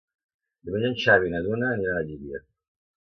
[0.69, 2.41] Diumenge en Xavi i na Duna aniran a Llívia.